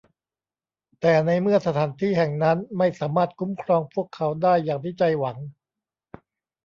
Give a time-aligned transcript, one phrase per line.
[0.99, 5.37] แต่ในเมื่อสถานที่แห่งนั้นไม่สามารถคุ้มครองพวกเขาได้อย่างที่ใจหวัง